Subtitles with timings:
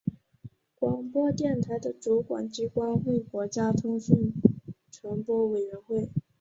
[0.79, 4.33] 广播电台的主管机关为国家通讯
[4.91, 6.09] 传播委员会。